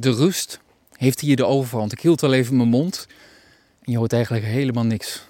[0.00, 0.60] De rust
[0.92, 1.92] heeft hier de overhand.
[1.92, 3.06] Ik hield al even mijn mond
[3.82, 5.26] en je hoort eigenlijk helemaal niks.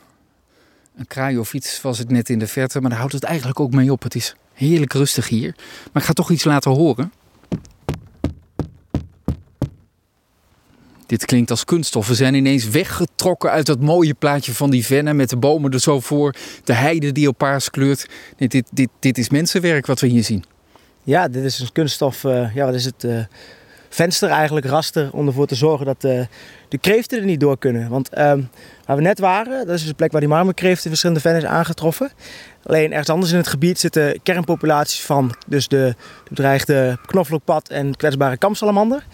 [0.97, 3.61] Een kraai of iets was het net in de verte, maar daar houdt het eigenlijk
[3.61, 4.03] ook mee op.
[4.03, 5.55] Het is heerlijk rustig hier.
[5.93, 7.13] Maar ik ga toch iets laten horen.
[11.07, 12.09] Dit klinkt als kunststof.
[12.09, 15.81] We zijn ineens weggetrokken uit dat mooie plaatje van die vennen met de bomen er
[15.81, 16.35] zo voor.
[16.65, 18.07] De heide die op paars kleurt.
[18.37, 20.45] Dit, dit, dit, dit is mensenwerk wat we hier zien.
[21.03, 22.25] Ja, dit is een kunststof.
[22.25, 23.05] Uh, ja, wat is het?
[23.05, 23.25] Uh,
[23.89, 26.21] venster eigenlijk, raster, om ervoor te zorgen dat uh,
[26.69, 27.89] de kreeften er niet door kunnen.
[27.89, 28.43] Want ehm,
[28.85, 31.43] waar we net waren, dat is dus de plek waar die marmerkreeft in verschillende vennen
[31.43, 32.11] is aangetroffen.
[32.63, 37.97] Alleen ergens anders in het gebied zitten kernpopulaties van dus de, de bedreigde knoflookpad en
[37.97, 39.05] kwetsbare kamsalamander.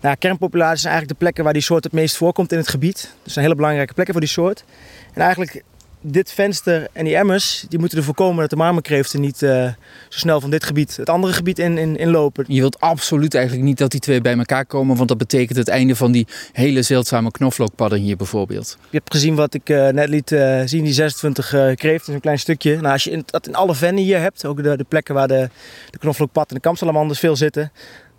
[0.00, 3.14] Nou, kernpopulaties zijn eigenlijk de plekken waar die soort het meest voorkomt in het gebied.
[3.22, 4.64] Dus zijn hele belangrijke plekken voor die soort.
[5.12, 5.62] En eigenlijk
[6.02, 9.64] dit venster en die emmers, die moeten ervoor komen dat de marmerkreeften niet uh,
[10.08, 12.44] zo snel van dit gebied het andere gebied in, in, inlopen.
[12.48, 15.68] Je wilt absoluut eigenlijk niet dat die twee bij elkaar komen, want dat betekent het
[15.68, 18.76] einde van die hele zeldzame knoflookpadden hier bijvoorbeeld.
[18.90, 22.38] Je hebt gezien wat ik uh, net liet uh, zien, die 26 kreeften, een klein
[22.38, 22.76] stukje.
[22.76, 25.28] Nou, als je in, dat in alle vennen hier hebt, ook de, de plekken waar
[25.28, 25.48] de,
[25.90, 27.72] de knoflookpad en de kamsalamanders veel zitten,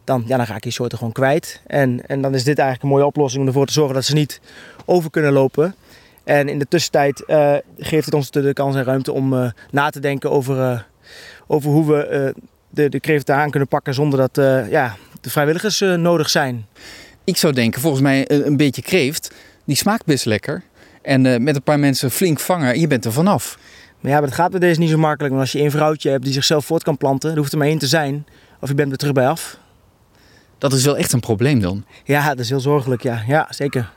[0.04, 1.62] dan, ja, dan ga ik die soorten gewoon kwijt.
[1.68, 4.14] En, en dan is dit eigenlijk een mooie oplossing om ervoor te zorgen dat ze
[4.14, 4.42] niet
[4.86, 5.76] over kunnen lopen.
[6.24, 9.90] En in de tussentijd uh, geeft het ons de, kans en ruimte om uh, na
[9.90, 10.80] te denken over, uh,
[11.48, 12.34] over hoe we
[12.70, 16.66] de, de kreeften aan kunnen pakken zonder dat ja, de vrijwilligers nodig zijn.
[17.24, 19.32] Ik zou denken, volgens mij een, beetje kreeft,
[19.66, 20.64] die smaakt best lekker.
[21.02, 23.58] En met een paar mensen flink vangen, je bent er vanaf.
[24.00, 25.34] Maar ja, maar dat gaat bij deze niet zo makkelijk.
[25.34, 27.68] Want als je een vrouwtje hebt die zichzelf voort kan planten, dan hoeft er maar
[27.68, 28.26] één te zijn.
[28.60, 29.58] Of je bent er terug bij af.
[30.58, 31.86] Dat is wel echt een probleem dan?
[32.04, 33.24] Ja, dat is heel zorgelijk, ja.
[33.28, 33.92] Ja, zeker.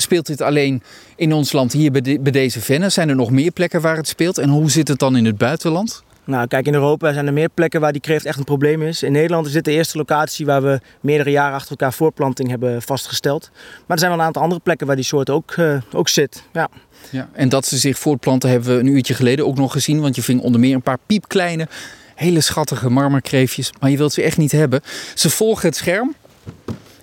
[0.00, 0.82] Speelt dit alleen
[1.16, 2.92] in ons land hier bij, bij deze vennen?
[2.92, 4.38] Zijn er nog meer plekken waar het speelt?
[4.38, 6.02] En hoe zit het dan in het buitenland?
[6.24, 9.02] Nou, kijk, in Europa zijn er meer plekken waar die kreeft echt een probleem is.
[9.02, 12.82] In Nederland is dit de eerste locatie waar we meerdere jaren achter elkaar voortplanting hebben
[12.82, 13.50] vastgesteld.
[13.52, 16.42] Maar er zijn wel een aantal andere plekken waar die soort ook, uh, ook zit.
[16.52, 16.68] Ja.
[17.10, 20.00] Ja, en dat ze zich voortplanten hebben we een uurtje geleden ook nog gezien.
[20.00, 21.68] Want je ving onder meer een paar piepkleine,
[22.14, 23.72] hele schattige marmerkreefjes.
[23.80, 24.80] Maar je wilt ze echt niet hebben.
[25.14, 26.14] Ze volgen het scherm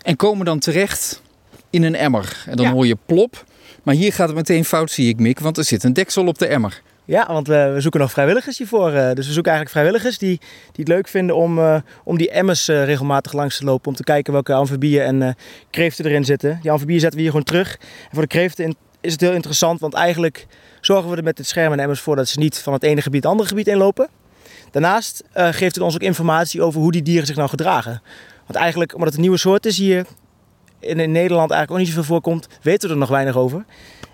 [0.01, 1.21] en komen dan terecht
[1.75, 2.43] in een emmer.
[2.45, 3.43] En dan hoor je plop.
[3.83, 6.37] Maar hier gaat het meteen fout, zie ik, Mick, want er zit een deksel op
[6.37, 6.81] de emmer.
[7.05, 8.93] Ja, want we, we zoeken nog vrijwilligers hiervoor.
[8.93, 12.29] Uh, dus we zoeken eigenlijk vrijwilligers die, die het leuk vinden om, uh, om die
[12.29, 13.87] emmers uh, regelmatig langs te lopen.
[13.87, 15.35] Om te kijken welke amfibieën en
[15.69, 16.59] kreeften erin zitten.
[16.61, 17.77] Die amfibieën zetten we hier gewoon terug.
[17.79, 20.47] En voor de kreeften is het heel interessant, want eigenlijk
[20.81, 23.01] zorgen we er met het scherm en emmers voor dat ze niet van het ene
[23.01, 24.09] gebied het andere gebied inlopen.
[24.71, 28.01] Daarnaast geeft het ons ook informatie over hoe die dieren zich nou gedragen.
[28.45, 30.05] Want eigenlijk, omdat het een nieuwe soort is hier,
[30.85, 33.65] in, in Nederland eigenlijk ook niet zoveel voorkomt, weten we er nog weinig over.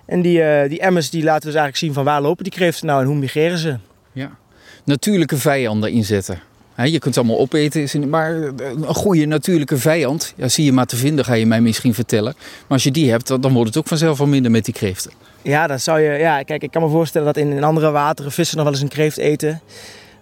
[0.06, 2.88] En die, uh, die emmers die laten dus eigenlijk zien van waar lopen die kreeften
[2.88, 3.78] nou en hoe migreren ze.
[4.12, 4.32] Ja,
[4.84, 6.42] natuurlijke vijanden inzetten.
[6.84, 10.96] je kunt ze allemaal opeten, maar een goede natuurlijke vijand, ja, zie je maar te
[10.96, 12.34] vinden, ga je mij misschien vertellen.
[12.38, 15.12] Maar als je die hebt, dan wordt het ook vanzelf al minder met die kreeften.
[15.42, 18.32] Ja, dan zou je, ja, kijk, ik kan me voorstellen dat in, in andere wateren
[18.32, 19.62] vissen nog wel eens een kreeft eten.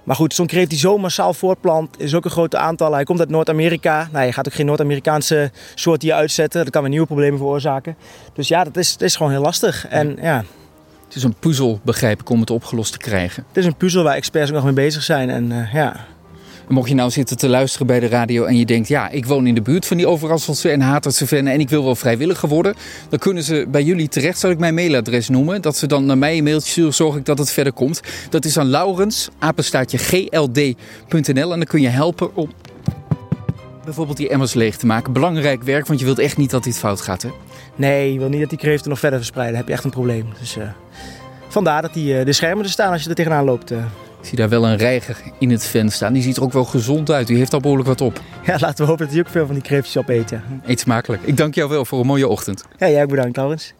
[0.09, 2.93] Maar goed, zo'n kreeft die zo massaal voortplant is ook een groot aantal.
[2.93, 4.09] Hij komt uit Noord-Amerika.
[4.11, 6.63] Nou, je gaat ook geen Noord-Amerikaanse soort hier uitzetten.
[6.63, 7.95] Dat kan weer nieuwe problemen veroorzaken.
[8.33, 9.87] Dus ja, dat is, dat is gewoon heel lastig.
[9.87, 10.43] En, ja.
[11.05, 13.43] Het is een puzzel, begrijp ik, om het opgelost te krijgen.
[13.47, 15.29] Het is een puzzel waar experts ook nog mee bezig zijn.
[15.29, 16.05] En uh, ja,
[16.69, 19.47] mocht je nou zitten te luisteren bij de radio en je denkt, ja, ik woon
[19.47, 22.75] in de buurt van die Overrasselse en Hatertse vennen en ik wil wel vrijwilliger worden,
[23.09, 26.17] dan kunnen ze bij jullie terecht, zal ik mijn mailadres noemen, dat ze dan naar
[26.17, 28.01] mij een mailtje sturen, zorg ik dat het verder komt.
[28.29, 32.49] Dat is aan Laurens, apenstaatje gld.nl en dan kun je helpen om
[33.83, 35.13] bijvoorbeeld die emmers leeg te maken.
[35.13, 37.29] Belangrijk werk, want je wilt echt niet dat dit fout gaat, hè?
[37.75, 39.57] Nee, je wil niet dat die kreeften nog verder verspreiden.
[39.57, 40.25] Heb je echt een probleem.
[40.39, 40.63] Dus uh,
[41.47, 43.71] vandaar dat die, uh, de schermen er staan als je er tegenaan loopt.
[43.71, 43.77] Uh.
[44.21, 46.13] Ik zie daar wel een reiger in het ven staan.
[46.13, 47.27] Die ziet er ook wel gezond uit.
[47.27, 48.21] Die heeft al behoorlijk wat op.
[48.45, 50.29] Ja, laten we hopen dat hij ook veel van die kreeftjes opeet.
[50.29, 50.43] Ja.
[50.65, 51.21] Eet smakelijk.
[51.23, 52.65] Ik dank jou wel voor een mooie ochtend.
[52.77, 53.73] Ja, jij ook bedankt, Laurens.